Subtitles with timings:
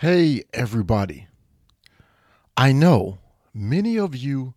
[0.00, 1.26] Hey, everybody.
[2.56, 3.18] I know
[3.52, 4.54] many of you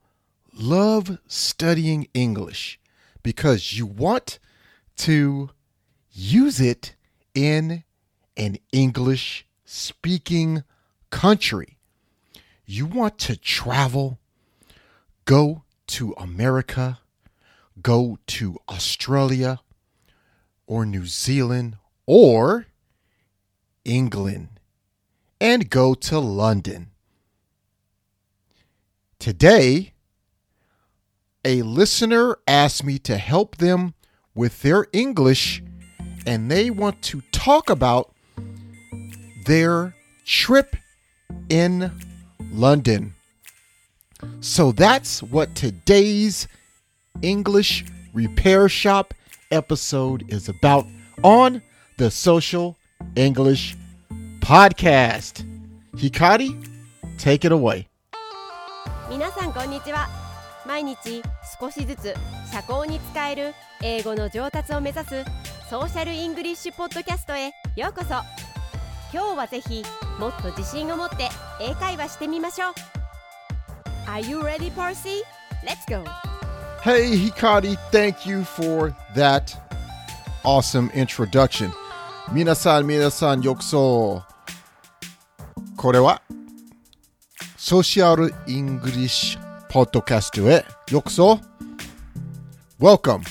[0.53, 2.79] love studying English
[3.23, 4.39] because you want
[4.99, 5.49] to
[6.13, 6.95] use it
[7.35, 7.83] in
[8.37, 10.63] an English speaking
[11.09, 11.77] country.
[12.65, 14.19] You want to travel,
[15.25, 16.99] go to America,
[17.81, 19.59] go to Australia
[20.67, 21.75] or New Zealand
[22.05, 22.67] or
[23.83, 24.52] England
[25.43, 26.89] and go to London.
[29.19, 29.91] Today,
[31.43, 33.93] a listener asked me to help them
[34.33, 35.61] with their English,
[36.25, 38.13] and they want to talk about
[39.45, 39.93] their
[40.25, 40.77] trip
[41.49, 41.91] in
[42.53, 43.13] London.
[44.39, 46.47] So that's what today's
[47.21, 49.13] English Repair Shop
[49.51, 50.85] episode is about
[51.21, 51.61] on
[51.97, 52.77] the Social
[53.17, 53.75] English
[54.43, 55.45] Podcast.
[55.95, 56.49] Hikari,
[57.17, 57.87] take it away.
[59.09, 60.09] 皆さんこんにちは
[60.67, 61.23] 毎日
[61.59, 62.13] 少しずつ
[62.51, 65.23] 社交に使える英語の上達を目指す
[65.69, 68.15] ソーシャルイングリッシュポッドキャストへようこそ
[69.13, 69.81] 今日はぜひ
[70.19, 71.29] もっと自信を持って
[71.61, 72.73] 英会話してみましょう
[74.09, 75.21] Are you ready, Parsi?
[75.65, 76.03] Let's go!
[76.81, 79.57] Hey, Hikari, thank you for that
[80.43, 81.71] awesome introduction.
[82.33, 84.32] 皆さん、皆さん、ようこそ。
[85.76, 86.22] これは、
[87.56, 91.40] ソーシャルイングリッシュポッドキャストへようこそ。
[92.80, 93.22] Welcome.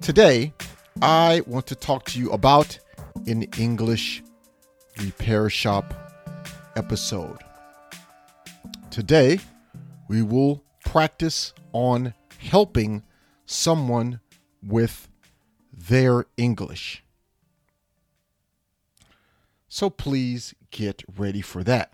[0.00, 0.52] Today,
[1.00, 2.78] I want to talk to you about
[3.26, 4.22] an English
[4.98, 5.94] repair shop
[6.76, 7.38] episode.
[8.90, 9.40] Today,
[10.08, 13.02] we will practice on helping
[13.46, 14.20] someone
[14.62, 15.08] with
[15.72, 17.02] their English.
[19.68, 21.90] So please get ready for that.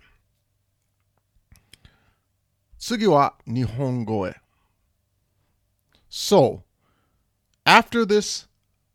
[2.77, 4.35] 次は日本語へ。
[6.09, 6.63] So,
[7.65, 8.47] after this,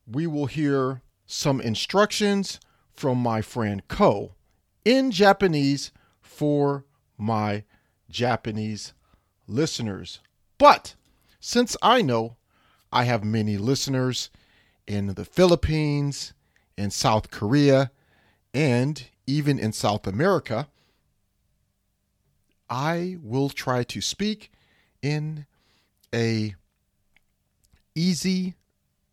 [0.07, 2.61] we will hear some instructions
[2.93, 4.35] from my friend Ko
[4.85, 5.91] in Japanese
[6.21, 6.85] for
[7.17, 7.65] my
[8.11, 8.93] Japanese
[9.47, 10.21] listeners.
[10.59, 10.95] But
[11.41, 12.37] since I know
[12.93, 14.31] I have many listeners
[14.87, 16.33] in the Philippines,
[16.77, 17.91] in South Korea,
[18.55, 20.68] and even in South America,
[22.70, 24.52] I will try to speak
[25.02, 25.46] in
[26.14, 26.56] a
[27.96, 28.56] easy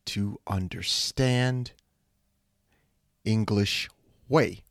[0.06, 1.72] to understand
[3.24, 3.88] English
[4.28, 4.64] way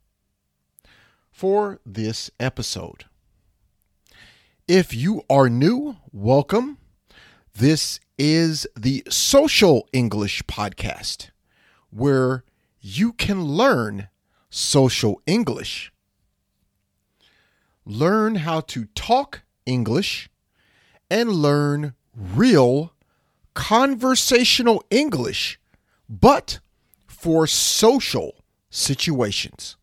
[1.30, 3.04] for this episode.
[4.68, 6.78] If you are new, welcome.
[7.54, 11.30] This is the Social English Podcast,
[11.90, 12.44] where
[12.80, 14.09] you can learn
[14.50, 15.92] social English.
[17.86, 20.28] Learn how to talk English
[21.10, 22.92] and learn real
[23.54, 25.58] conversational English,
[26.08, 26.60] but
[27.06, 29.76] for social situations.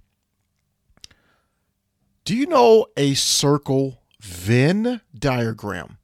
[2.23, 5.97] Do you know a circle Venn diagram?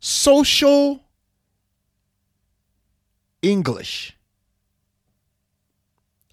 [0.00, 1.04] Social
[3.42, 4.16] English.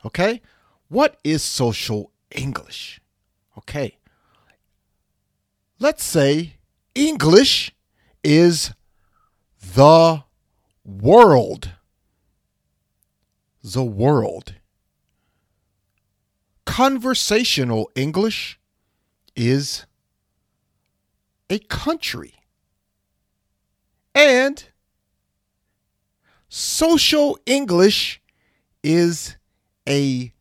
[0.06, 0.41] Okay?
[0.88, 3.01] What is social English?
[3.57, 3.97] Okay.
[5.79, 6.57] Let's say
[6.94, 7.73] English
[8.23, 8.72] is
[9.73, 10.23] the
[10.84, 11.72] world.
[13.63, 14.56] The world.
[16.66, 18.59] Conversational English
[19.35, 19.85] is
[21.50, 22.35] a country.
[24.13, 24.63] And
[26.47, 28.22] social English
[28.84, 29.35] is
[29.88, 30.31] a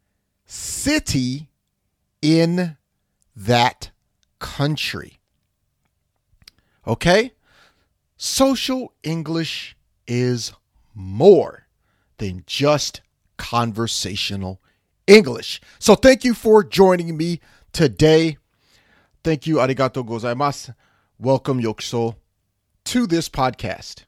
[0.55, 1.49] city
[2.23, 2.77] in
[3.35, 3.91] that
[4.39, 5.19] country.
[6.87, 7.33] Okay?
[8.17, 9.77] Social English
[10.07, 10.53] is
[10.95, 11.67] more
[12.19, 13.01] than just
[13.37, 14.61] conversational
[15.09, 15.61] English.
[15.81, 17.41] So thank you for joining me
[17.73, 18.39] today.
[19.25, 19.57] Thank you.
[19.57, 20.75] Arigato gozaimasu.
[21.19, 22.15] Welcome, Yokuso,
[22.85, 24.05] to this podcast.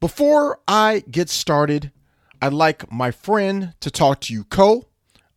[0.00, 1.90] Before I get started,
[2.40, 4.87] I'd like my friend to talk to you, Ko,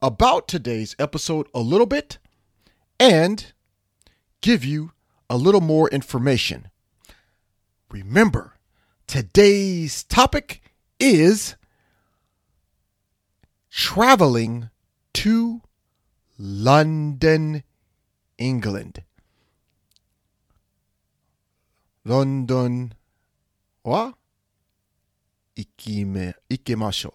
[0.02, 2.18] about today's episode a little bit
[3.00, 3.54] and
[4.42, 4.92] give you
[5.30, 6.70] a little more information.
[7.92, 8.56] Remember,
[9.08, 10.62] today's topic
[11.00, 11.56] is
[13.70, 14.70] traveling
[15.14, 15.62] to
[16.38, 17.64] London,
[18.38, 19.04] England.
[22.04, 22.94] London
[23.84, 24.14] wa
[25.56, 27.14] ikime, ikemashou.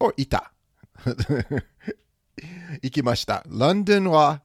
[0.00, 0.50] Or ita.
[2.80, 3.24] 行きまし。
[3.24, 3.42] た。
[3.42, 4.04] 行きました。
[4.04, 4.42] London は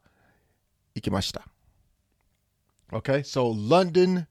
[0.95, 1.47] 行きました。
[2.91, 4.27] Okay, so London,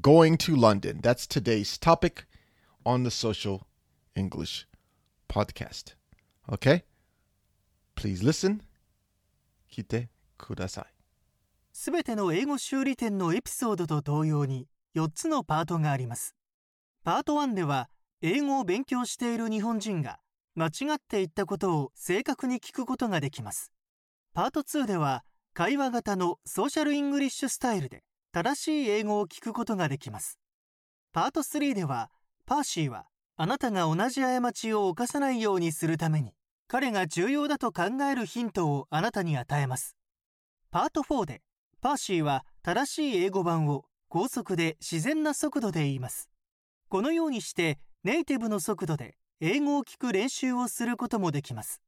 [0.00, 1.00] going to London.
[1.00, 2.26] That's today's topic
[2.84, 3.66] on the Social
[4.14, 4.66] English
[5.28, 5.94] podcast.
[6.48, 6.84] Okay?
[7.96, 8.60] Please listen.
[9.70, 10.86] 聞いてください。
[11.72, 16.34] すべての英語修理店のエピソードと同様に4つのパートがあります。
[17.04, 17.88] パート1では
[18.22, 20.18] 英語を勉強している日本人が
[20.58, 23.72] 間違って言ったことを正確に聞くことができます。
[24.34, 25.24] パート2では
[25.54, 28.02] 会話型のソーシャルイングリッシュスタイルで
[28.32, 30.38] 正しい英語を聞くことができます。
[31.12, 32.10] パート3では
[32.44, 33.06] パーシーは
[33.36, 36.34] あなたが同じ過ちを犯さないようにするために
[36.66, 39.96] 彼が重要だと考えるヒントをあなたに与えます。
[40.70, 41.40] パート4で
[41.80, 46.28] パーシーは正しい英語版を高速で自然な速度で言います。
[46.88, 51.80] このようにしてネイティブの速度で英語を聞く練習をすることもできます。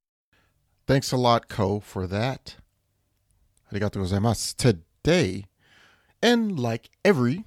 [0.87, 2.59] Thanks a lot, Ko, for that.
[3.69, 4.55] ありがとうございます。
[4.57, 5.47] Today,
[6.23, 7.45] and like every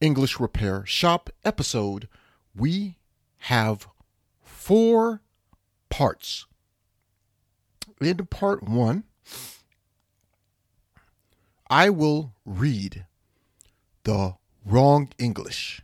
[0.00, 2.08] English Repair Shop episode,
[2.56, 2.96] we
[3.48, 3.86] have
[4.42, 5.20] four
[5.90, 6.46] parts.
[8.00, 9.04] In part one,
[11.68, 13.04] I will read
[14.04, 15.83] the wrong English.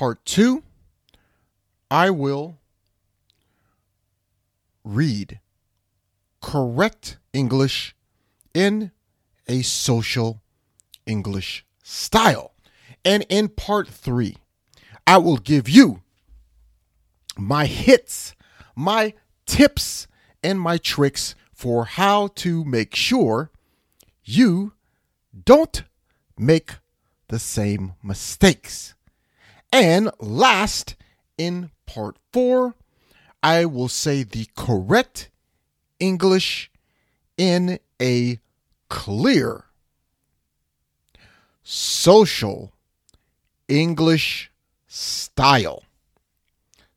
[0.00, 0.62] Part two,
[1.90, 2.56] I will
[4.82, 5.40] read
[6.40, 7.94] correct English
[8.54, 8.92] in
[9.46, 10.40] a social
[11.04, 12.54] English style.
[13.04, 14.38] And in part three,
[15.06, 16.00] I will give you
[17.36, 18.34] my hits,
[18.74, 19.12] my
[19.44, 20.06] tips,
[20.42, 23.50] and my tricks for how to make sure
[24.24, 24.72] you
[25.44, 25.84] don't
[26.38, 26.76] make
[27.28, 28.94] the same mistakes.
[29.72, 30.96] And last,
[31.38, 32.74] in part four,
[33.42, 35.30] I will say the correct
[35.98, 36.70] English
[37.36, 38.38] in a
[38.88, 39.64] clear
[41.62, 42.72] social
[43.68, 44.50] English
[44.88, 45.84] style.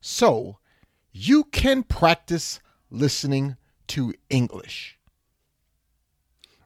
[0.01, 0.57] So
[1.11, 2.59] you can practice
[2.89, 3.55] listening
[3.87, 4.97] to English.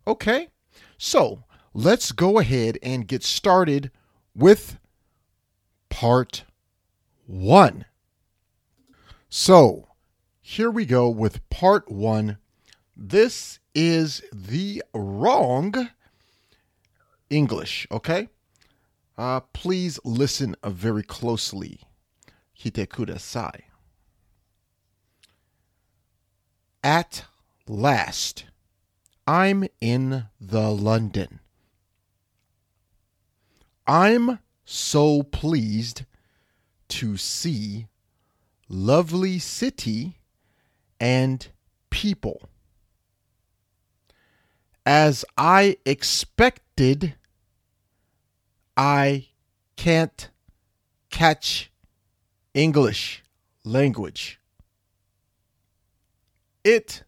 [0.07, 0.47] Okay,
[0.97, 1.43] so
[1.73, 3.91] let's go ahead and get started
[4.33, 4.79] with
[5.89, 6.43] part
[7.25, 7.85] one.
[9.29, 9.89] So
[10.41, 12.37] here we go with part one.
[12.95, 15.89] This is the wrong
[17.29, 18.29] English, okay?
[19.17, 21.81] Uh, please listen very closely.
[22.53, 23.61] Hite kudasai.
[26.83, 27.25] At
[27.67, 28.45] last,
[29.25, 31.39] I'm in the London.
[33.85, 36.03] I'm so pleased
[36.89, 37.87] to see
[38.67, 40.19] lovely city
[40.99, 41.47] and
[41.89, 42.49] people.
[44.85, 47.15] As I expected,
[48.75, 49.27] I
[49.77, 50.29] can't
[51.09, 51.71] catch
[52.53, 53.23] English
[53.63, 54.41] language.
[56.65, 57.03] It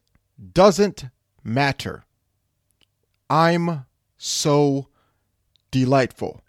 [0.54, 1.04] doesn't
[1.44, 2.04] matter.
[3.28, 3.84] I'm
[4.16, 4.88] so
[5.70, 6.40] delightful.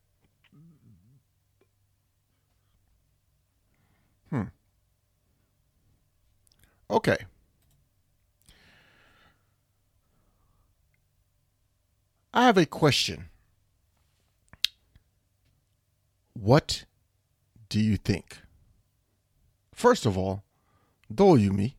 [6.92, 7.18] Okay.
[12.34, 13.30] I have a question.
[16.34, 16.84] What
[17.70, 18.40] do you think?
[19.74, 20.44] First of all,
[21.14, 21.78] do you me?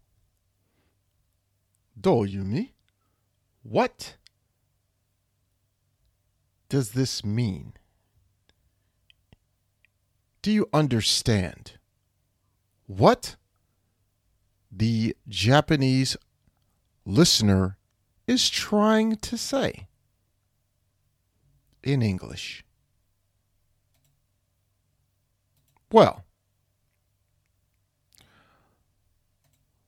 [2.01, 2.73] Do you me?
[3.63, 4.17] What
[6.71, 7.75] does this mean?
[10.41, 11.73] Do you understand?
[12.87, 13.37] What
[14.73, 16.17] the Japanese
[17.05, 17.77] listener
[18.27, 19.87] is trying to say
[21.83, 22.65] in English?
[25.91, 26.25] Well,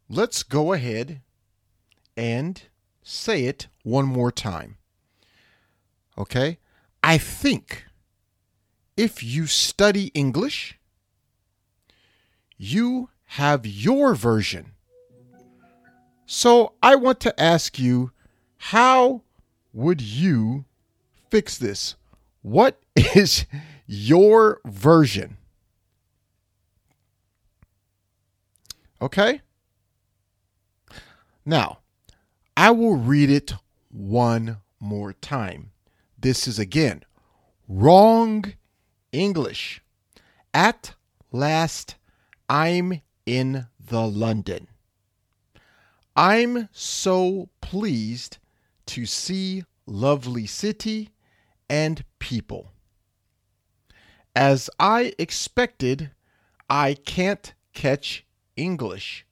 [0.09, 1.23] let's go ahead
[2.17, 2.63] and
[3.03, 4.77] say it one more time.
[6.19, 6.59] Okay?
[7.03, 7.87] I think
[8.97, 10.79] if you study English,
[12.57, 14.74] you have your version.
[16.27, 18.13] So I want to ask you,
[18.57, 19.23] how
[19.73, 20.65] would you
[21.31, 21.97] fix this?
[22.43, 23.47] What is
[23.87, 25.37] your version?
[29.03, 29.43] Okay?
[31.45, 31.81] Now,
[32.57, 33.53] I will read it
[33.91, 35.73] one more time.
[36.19, 37.05] This is again
[37.69, 38.55] wrong
[39.13, 39.83] English.
[40.55, 40.95] At
[41.33, 41.97] last,
[42.49, 44.69] I'm in the London.
[46.17, 48.39] I'm so pleased
[48.87, 51.11] to see lovely city
[51.69, 52.71] and people.
[54.37, 56.11] As I expected,
[56.69, 58.25] I can't catch
[58.57, 59.27] English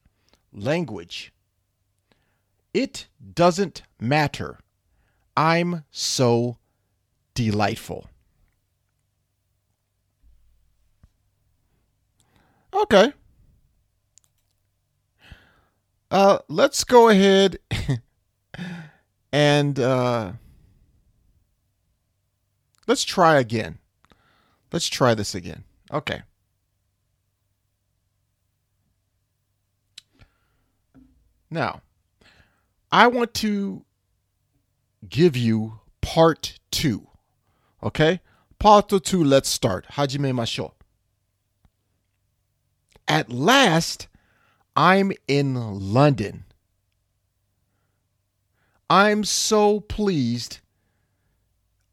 [0.52, 1.32] language.
[2.74, 4.58] It doesn't matter.
[5.36, 6.58] I'm so
[7.34, 8.08] delightful.
[12.74, 13.12] Okay.
[16.12, 17.58] Uh, let's go ahead
[19.32, 20.32] and uh,
[22.86, 23.78] let's try again.
[24.70, 25.64] Let's try this again.
[25.90, 26.20] Okay.
[31.50, 31.80] Now,
[32.90, 33.82] I want to
[35.08, 37.06] give you part two.
[37.82, 38.20] Okay?
[38.58, 39.86] Part two, let's start.
[39.92, 40.72] Hajime masho.
[43.08, 44.08] At last,
[44.74, 46.44] I'm in London.
[48.88, 50.60] I'm so pleased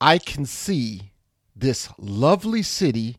[0.01, 1.12] I can see
[1.55, 3.17] this lovely city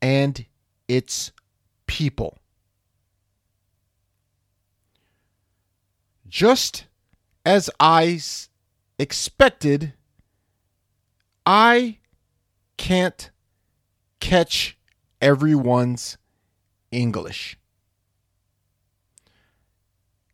[0.00, 0.44] and
[0.88, 1.32] its
[1.86, 2.38] people.
[6.28, 6.86] Just
[7.44, 8.20] as I
[8.98, 9.92] expected,
[11.44, 11.98] I
[12.76, 13.30] can't
[14.20, 14.76] catch
[15.20, 16.18] everyone's
[16.90, 17.58] English.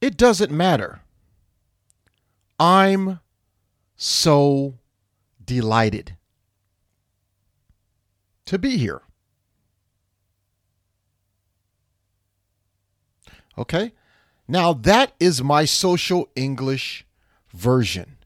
[0.03, 1.03] It doesn't matter.
[2.59, 3.21] I'm
[3.95, 4.75] so
[5.43, 6.17] delighted
[8.47, 9.03] to be here.
[13.57, 13.93] Okay?
[14.49, 17.07] Now, that is my social English
[17.55, 18.17] version.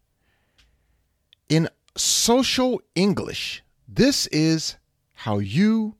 [1.50, 4.76] In social English, this is
[5.12, 5.96] how you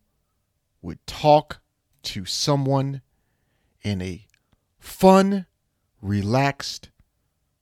[0.80, 1.60] would talk
[2.04, 3.02] to someone
[3.82, 4.26] in a
[4.78, 5.44] fun,
[6.06, 6.90] relaxed,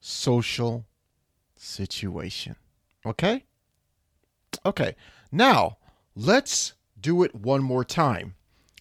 [0.00, 0.84] social
[1.56, 2.56] situation.
[3.06, 3.44] Okay?
[4.66, 4.94] Okay.
[5.32, 5.78] Now,
[6.14, 8.34] let's do it one more time.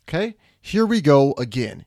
[0.08, 0.36] Okay?
[0.62, 1.86] Here we go again.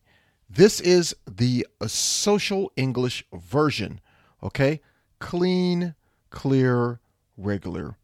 [0.49, 4.00] This is the uh, social English version.
[4.42, 4.80] Okay?
[5.18, 5.95] Clean,
[6.30, 7.00] clear,
[7.37, 7.97] regular.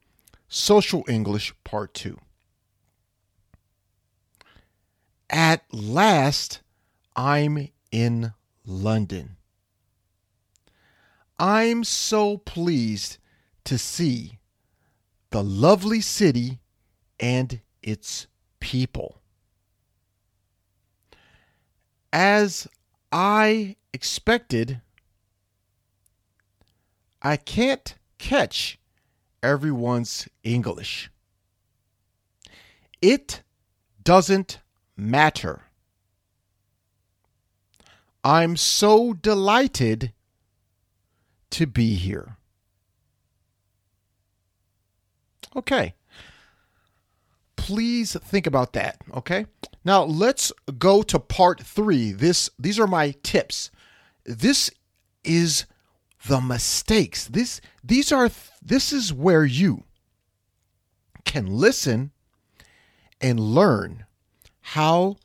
[0.49, 2.19] Social English Part 2.
[5.31, 6.61] At last,
[7.17, 8.35] I'm in
[8.67, 9.37] London.
[11.43, 13.19] I'm so pleased
[13.65, 14.39] to see
[15.31, 16.61] the lovely city
[17.19, 18.29] and its
[18.61, 19.21] people.
[22.13, 22.69] As
[23.11, 24.83] I expected,
[27.21, 28.79] I can't catch
[29.43, 31.11] everyone's English.
[33.01, 33.43] It
[34.05, 34.61] doesn't
[34.97, 35.63] matter.
[38.23, 40.13] I'm so delighted
[41.53, 42.37] to be here.
[45.55, 45.95] Okay.
[47.57, 49.47] Please think about that, okay?
[49.85, 52.13] Now let's go to part 3.
[52.13, 53.71] This these are my tips.
[54.25, 54.71] This
[55.25, 55.67] is
[56.27, 57.27] the mistakes.
[57.27, 58.31] This these are
[58.61, 59.85] this is where you
[61.25, 62.11] can listen
[63.21, 64.07] and learn
[64.61, 65.17] how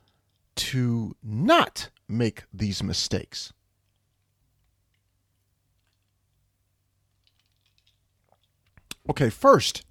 [0.56, 3.54] to not make these mistakes.
[9.10, 9.86] Okay, first,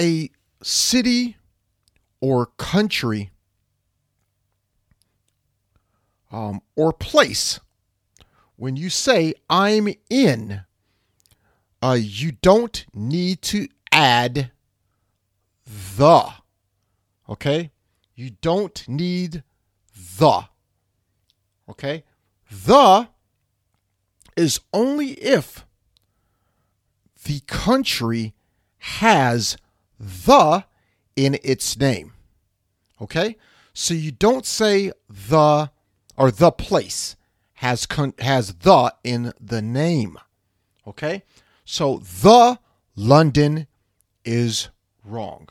[0.00, 0.30] a
[0.62, 1.36] city
[2.20, 3.30] or country
[6.30, 7.60] um, or place,
[8.56, 10.62] when you say I'm in,
[11.82, 14.50] uh, you don't need to add
[15.96, 16.32] the.
[17.28, 17.70] Okay?
[18.14, 19.42] You don't need
[20.18, 20.44] the.
[21.68, 22.04] Okay?
[22.50, 23.08] The
[24.36, 25.66] is only if
[27.24, 28.34] the country
[28.78, 29.56] has
[29.98, 30.64] the
[31.16, 32.12] in its name.
[33.00, 33.36] Okay?
[33.72, 35.70] So you don't say the
[36.16, 37.16] or the place
[37.54, 40.18] has con- has the in the name.
[40.86, 41.22] Okay?
[41.64, 42.58] So the
[42.96, 43.66] London
[44.24, 44.68] is
[45.04, 45.48] wrong.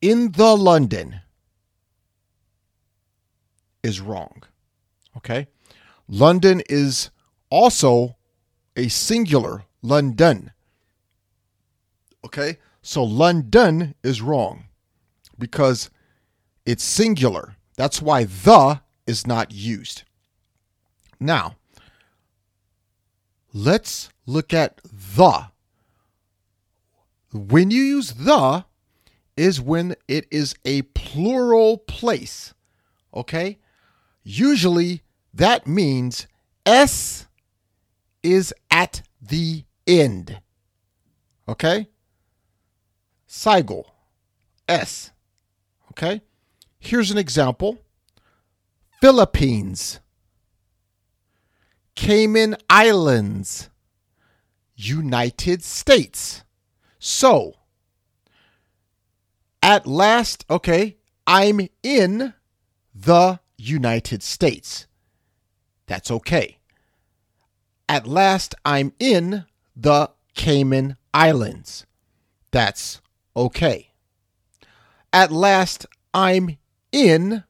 [0.00, 1.20] In the London
[3.82, 4.42] is wrong.
[5.16, 5.48] Okay?
[6.06, 7.10] London is
[7.50, 8.16] also
[8.76, 10.52] a singular, London.
[12.24, 12.58] Okay?
[12.82, 14.64] So London is wrong
[15.38, 15.90] because
[16.66, 17.56] it's singular.
[17.76, 20.02] That's why the is not used.
[21.20, 21.56] Now,
[23.52, 25.48] let's look at the.
[27.32, 28.64] When you use the,
[29.36, 32.54] is when it is a plural place.
[33.12, 33.58] Okay?
[34.22, 35.02] Usually
[35.32, 36.26] that means
[36.64, 37.26] S
[38.22, 40.40] is at the end.
[41.48, 41.88] Okay?
[43.28, 43.84] Saigo.
[44.68, 45.12] S.
[45.92, 46.22] Okay?
[46.80, 47.78] Here's an example
[49.00, 50.00] Philippines,
[51.94, 53.70] Cayman Islands,
[54.74, 56.42] United States.
[56.98, 57.54] So,
[59.62, 60.96] at last, okay,
[61.28, 62.34] I'm in
[62.92, 64.88] the United States.
[65.86, 66.58] That's okay.
[67.88, 69.44] At last, I'm in
[69.76, 71.86] the Cayman Islands.
[72.50, 73.00] That's
[73.36, 73.92] okay.
[75.12, 76.56] At last, I'm
[76.92, 77.44] in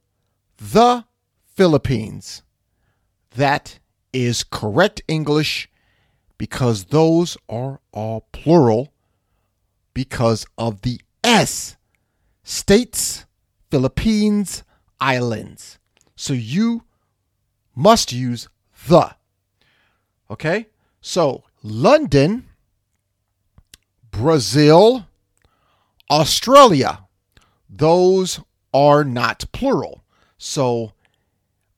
[0.58, 1.04] the
[1.54, 2.42] Philippines.
[3.36, 3.78] That
[4.12, 5.68] is correct English
[6.38, 8.92] because those are all plural
[9.92, 11.76] because of the S.
[12.42, 13.24] States,
[13.70, 14.64] Philippines,
[15.00, 15.78] islands.
[16.16, 16.84] So you
[17.74, 18.48] must use
[18.86, 19.14] the.
[20.30, 20.66] Okay?
[21.00, 22.48] So London,
[24.10, 25.06] Brazil,
[26.10, 27.06] Australia.
[27.68, 28.40] Those
[28.72, 30.04] are not plural.
[30.38, 30.92] So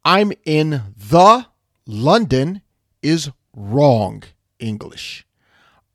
[0.04, 1.46] I'm in the
[1.86, 2.62] London
[3.02, 4.22] is wrong
[4.58, 5.26] English.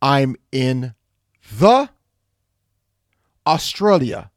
[0.02, 0.96] I'm in
[1.58, 1.90] the
[3.46, 4.32] Australia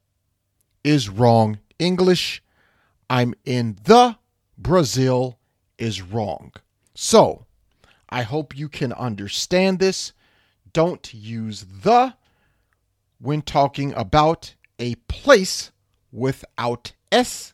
[0.83, 2.43] is wrong English.
[3.09, 4.17] I'm in the
[4.57, 5.39] Brazil
[5.77, 6.51] is wrong.
[6.93, 7.44] So,
[8.15, 10.13] I hope you can understand this.
[10.71, 12.13] Don't use the
[13.19, 15.73] when talking about a place
[16.13, 17.53] without S,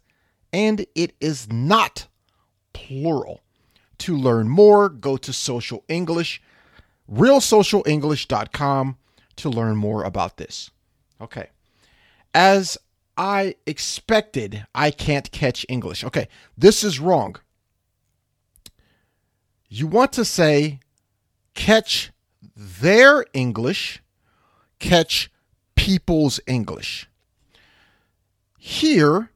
[0.54, 2.06] and it is not
[2.74, 3.42] plural.
[3.98, 6.44] To learn more, go to Social English,
[7.12, 8.98] realsocialenglish.com
[9.38, 10.70] to learn more about this.
[11.20, 11.50] Okay.
[12.36, 12.78] As
[13.18, 16.04] I expected, I can't catch English.
[16.04, 17.38] Okay, this is wrong.
[19.74, 20.82] You want to say
[21.54, 22.12] catch
[22.58, 24.04] their English,
[24.80, 25.32] catch
[25.76, 27.08] people's English.
[28.58, 29.30] Here,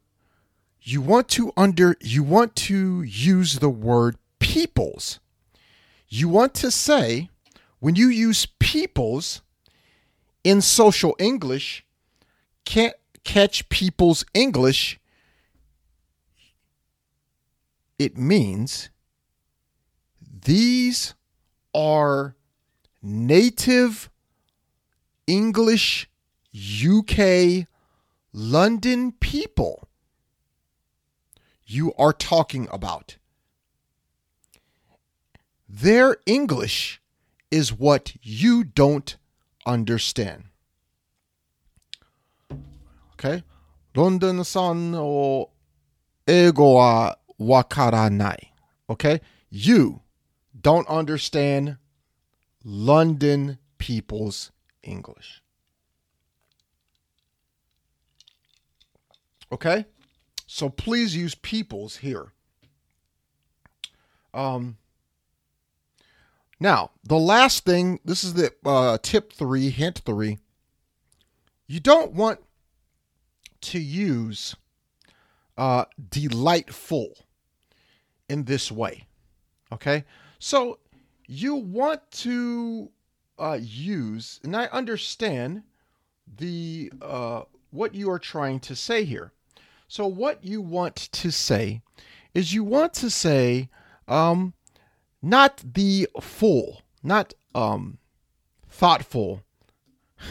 [0.81, 5.21] you want to under you want to use the word peoples.
[6.09, 7.29] You want to say
[7.79, 9.41] when you use peoples
[10.43, 11.85] in social English,
[12.65, 14.99] can't catch people's English,
[17.97, 18.89] it means
[20.44, 21.14] these
[21.74, 22.36] are
[23.02, 24.10] native
[25.26, 26.08] English
[26.54, 27.66] UK
[28.32, 29.88] London people
[31.64, 33.16] you are talking about.
[35.68, 37.00] Their English
[37.50, 39.16] is what you don't
[39.64, 40.44] understand.
[43.14, 43.44] Okay?
[43.92, 45.50] ロンドンさんの
[46.26, 48.52] 英語はわからない。
[48.88, 49.20] Okay?
[49.50, 50.00] You
[50.59, 51.77] don't understand
[52.63, 54.51] London people's
[54.83, 55.41] English.
[59.51, 59.85] Okay?
[60.47, 62.31] So please use people's here.
[64.33, 64.77] Um,
[66.59, 70.39] now, the last thing, this is the uh, tip three, hint three.
[71.67, 72.39] You don't want
[73.61, 74.55] to use
[75.57, 77.13] uh, delightful
[78.29, 79.07] in this way.
[79.71, 80.05] Okay?
[80.45, 80.77] So
[81.25, 82.91] you want to
[83.39, 85.63] uh, use, and I understand
[86.37, 89.31] the uh, what you are trying to say here.
[89.87, 91.81] So what you want to say
[92.35, 93.69] is you want to say
[94.07, 94.53] um,
[95.19, 97.97] not the full, not um,
[98.69, 99.41] thoughtful.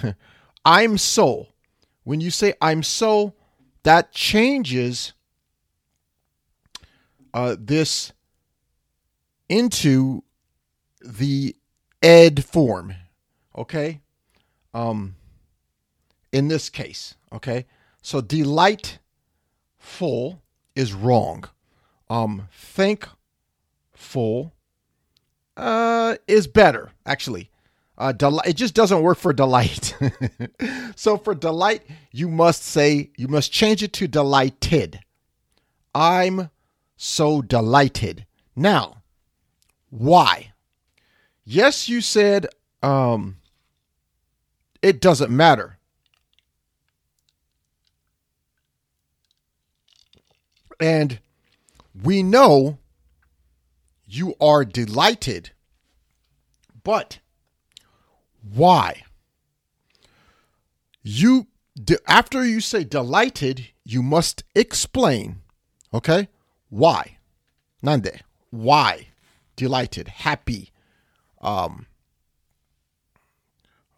[0.64, 1.48] I'm so.
[2.04, 3.34] When you say I'm so,
[3.82, 5.12] that changes
[7.34, 8.12] uh, this
[9.48, 10.22] into
[11.00, 11.56] the
[12.02, 12.94] ed form.
[13.56, 14.00] Okay?
[14.72, 15.16] Um,
[16.32, 17.66] in this case, okay?
[18.02, 18.98] So delightful
[20.74, 21.44] is wrong.
[22.10, 24.52] Um, thankful
[25.56, 27.50] uh, is better, actually.
[27.96, 28.12] Uh,
[28.44, 29.96] it just doesn't work for delight.
[30.96, 34.98] so for delight, you must say, you must change it to delighted.
[35.94, 36.50] I'm
[36.96, 38.26] so delighted.
[38.56, 39.03] Now,
[39.96, 40.52] why?
[41.44, 42.46] Yes, you said
[42.82, 43.36] um,
[44.82, 45.78] it doesn't matter.
[50.80, 51.20] And
[52.02, 52.78] we know
[54.04, 55.52] you are delighted,
[56.82, 57.20] but
[58.42, 59.04] why?
[61.02, 61.46] You
[62.08, 65.42] after you say delighted, you must explain,
[65.92, 66.28] okay?
[66.68, 67.18] Why?
[67.82, 68.20] Nande?
[68.54, 69.08] why
[69.56, 70.70] delighted, happy,
[71.40, 71.86] um,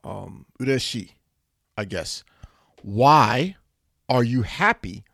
[0.05, 1.13] um, ureshi,
[1.77, 2.25] I guess.
[2.83, 3.57] Why
[4.09, 5.05] are you happy?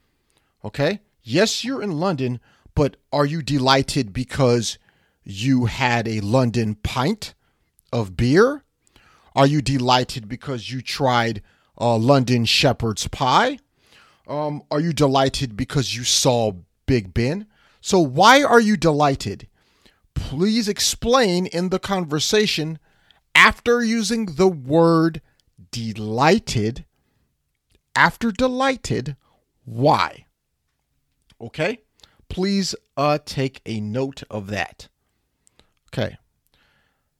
[0.64, 1.00] Okay.
[1.22, 2.40] Yes, you're in London,
[2.74, 4.78] but are you delighted because
[5.24, 7.34] you had a London pint
[7.92, 8.64] of beer?
[9.34, 11.42] Are you delighted because you tried
[11.80, 13.58] uh, London shepherd's pie?
[14.26, 16.52] Um, are you delighted because you saw
[16.86, 17.46] Big Ben?
[17.80, 19.48] So, why are you delighted?
[20.14, 22.78] Please explain in the conversation
[23.34, 25.20] after using the word
[25.70, 26.84] delighted.
[27.94, 29.16] After delighted,
[29.64, 30.26] why?
[31.40, 31.80] Okay?
[32.28, 34.88] Please uh, take a note of that.
[35.88, 36.16] Okay.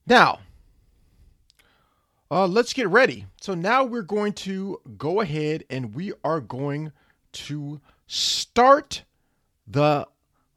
[0.06, 0.40] Now,
[2.30, 3.26] uh, let's get ready.
[3.42, 6.92] So now we're going to go ahead and we are going
[7.32, 9.04] to start
[9.66, 10.08] the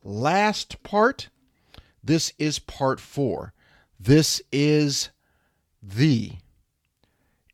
[0.03, 1.29] last part.
[2.05, 3.51] This is part four.
[3.99, 5.09] This is
[5.81, 6.33] the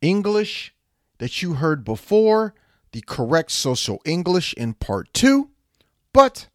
[0.01, 0.75] English
[1.19, 2.53] that you heard before,
[2.91, 5.51] the correct social English in part two,
[6.11, 6.47] but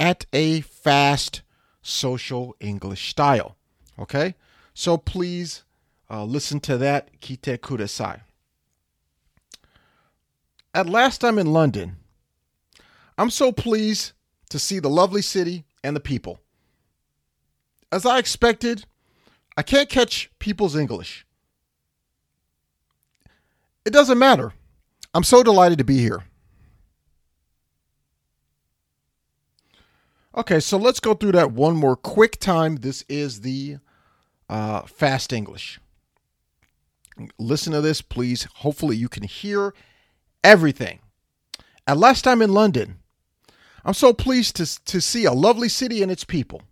[0.00, 1.42] at a fast
[1.82, 3.56] social English style.
[3.98, 4.34] Okay?
[4.72, 5.64] So please
[6.10, 7.20] uh, listen to that.
[7.20, 8.22] Kite kudasai.
[10.72, 11.96] At last I'm in London.
[13.18, 14.12] I'm so pleased
[14.48, 16.40] to see the lovely city and the people.
[17.92, 18.84] As I expected,
[19.56, 21.24] I can't catch people's English.
[23.84, 24.52] It doesn't matter.
[25.14, 26.24] I'm so delighted to be here.
[30.36, 32.76] Okay, so let's go through that one more quick time.
[32.76, 33.78] This is the
[34.50, 35.80] uh, fast English.
[37.38, 38.46] Listen to this, please.
[38.56, 39.72] Hopefully, you can hear
[40.44, 40.98] everything.
[41.86, 42.98] At last time in London,
[43.84, 46.62] I'm so pleased to, to see a lovely city and its people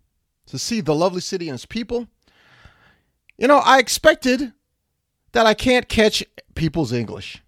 [0.46, 2.08] To see the lovely city and its people.
[3.38, 4.52] You know, I expected
[5.32, 6.24] that I can't catch
[6.54, 7.42] people's English.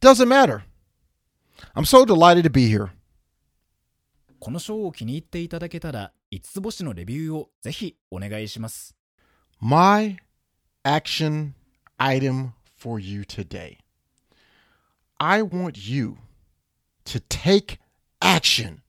[0.00, 0.64] Doesn't matter.
[1.76, 2.90] I'm so delighted to be here.
[4.40, 8.96] このショーを気に入っていただけたら、5つ星のレビューをぜひお願いします。
[9.60, 10.18] My
[10.84, 11.52] action
[11.98, 13.78] item for you today.
[15.18, 16.16] I want you
[17.04, 17.78] to take
[18.20, 18.80] action.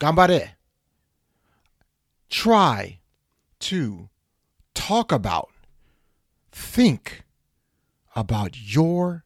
[0.00, 0.51] Gambare.
[2.29, 2.99] Try
[3.59, 4.09] to
[4.73, 5.51] talk about,
[6.51, 7.23] think
[8.15, 9.23] about your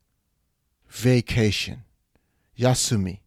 [0.89, 1.83] vacation.
[2.57, 3.19] Yasumi.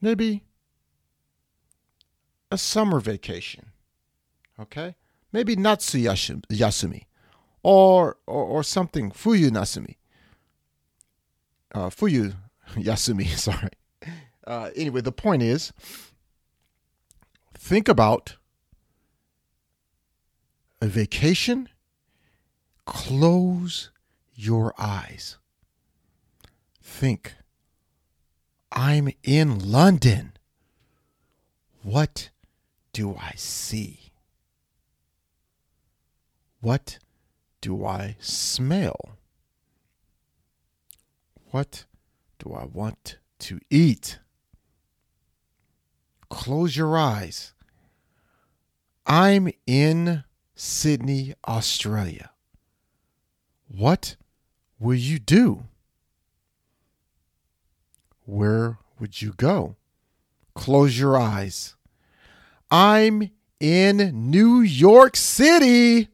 [0.00, 0.44] Maybe
[2.50, 3.66] a summer vacation.
[4.58, 4.94] Okay?
[5.32, 7.04] Maybe Natsu Yasumi
[7.62, 9.96] or, or, or something, Fuyu Nasumi.
[11.74, 12.34] Uh, Fuyu
[12.74, 13.70] Yasumi, sorry.
[14.46, 15.72] Uh, anyway, the point is
[17.60, 18.36] think about
[20.80, 21.68] a vacation,
[22.86, 23.90] close
[24.34, 25.36] your eyes.
[26.82, 27.34] Think,
[28.72, 30.32] I'm in London.
[31.82, 32.30] What
[32.94, 34.10] do I see?
[36.60, 36.98] What
[37.60, 39.18] do I smell?
[41.50, 41.84] What
[42.38, 44.18] do I want to eat?
[46.30, 47.52] Close your eyes.
[49.04, 52.30] I'm in Sydney, Australia.
[53.68, 54.16] What
[54.78, 55.64] will you do?
[58.24, 59.76] Where would you go?
[60.54, 61.74] Close your eyes.
[62.70, 66.08] I'm in New York City.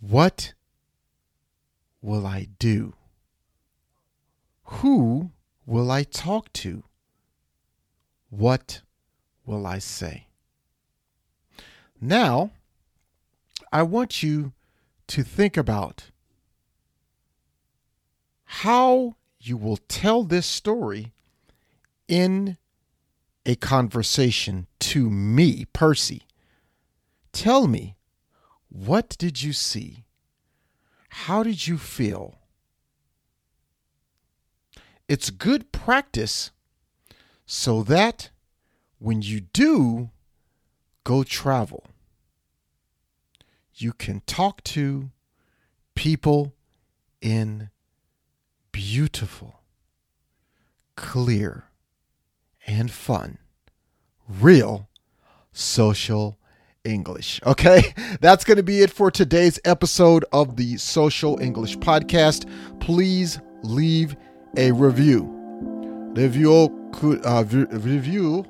[0.00, 0.52] What
[2.02, 2.94] will I do?
[4.64, 5.30] Who
[5.64, 6.84] will I talk to?
[8.30, 8.82] What
[9.46, 10.26] will I say?
[12.00, 12.50] Now,
[13.72, 14.52] I want you
[15.08, 16.10] to think about
[18.44, 21.12] how you will tell this story
[22.06, 22.56] in
[23.46, 26.22] a conversation to me, Percy.
[27.32, 27.96] Tell me,
[28.68, 30.04] what did you see?
[31.10, 32.36] How did you feel?
[35.08, 36.50] It's good practice
[37.50, 38.28] so that
[38.98, 40.10] when you do
[41.02, 41.86] go travel,
[43.74, 45.10] you can talk to
[45.94, 46.52] people
[47.22, 47.70] in
[48.70, 49.60] beautiful,
[50.94, 51.64] clear,
[52.66, 53.38] and fun,
[54.28, 54.90] real
[55.50, 56.38] social
[56.84, 57.40] English.
[57.46, 62.46] Okay, that's going to be it for today's episode of the Social English Podcast.
[62.78, 64.16] Please leave
[64.58, 65.37] a review.
[66.18, 68.44] Review could uh, review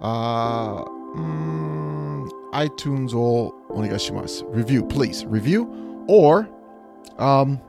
[0.00, 4.44] uh, mm, iTunes or onegashimasu.
[4.48, 6.48] Review, please review, or
[7.18, 7.60] um,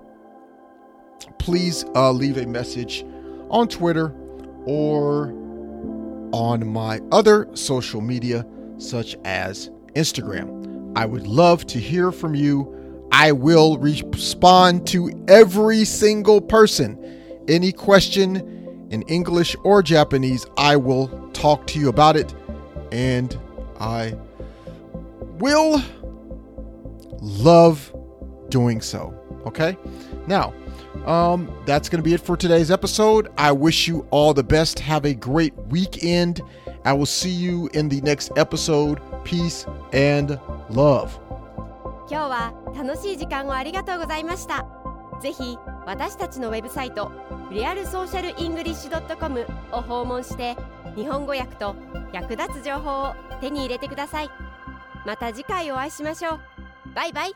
[1.39, 3.05] please uh, leave a message
[3.49, 4.15] on Twitter
[4.63, 5.27] or
[6.31, 8.45] on my other social media
[8.77, 10.93] such as Instagram.
[10.95, 13.09] I would love to hear from you.
[13.11, 16.97] I will respond to every single person.
[17.49, 18.55] Any question
[18.90, 22.34] in English or Japanese, I will talk to you about it
[22.92, 23.38] and
[23.78, 24.16] I
[25.38, 25.82] will
[27.20, 27.94] love
[28.48, 29.14] doing so.
[29.46, 29.76] Okay?
[30.26, 30.52] Now,
[31.06, 33.30] um, that's going to be it for today's episode.
[33.38, 34.78] I wish you all the best.
[34.80, 36.42] Have a great weekend.
[36.84, 39.00] I will see you in the next episode.
[39.24, 41.18] Peace and love.
[42.10, 44.66] 今日は楽しい時間をありがとうございました
[45.21, 47.11] ぜひ私たちのウェブサイト
[47.51, 50.55] リアルソーシャルイングリッシュ .com を訪問して
[50.95, 51.75] 日本語訳と
[52.13, 54.29] 役立つ情報を手に入れてください。
[55.05, 56.39] また次回お会いしましょう。
[56.93, 57.35] バイバイ。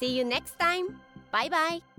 [0.00, 0.94] See you next time!
[1.30, 1.89] バイバイ。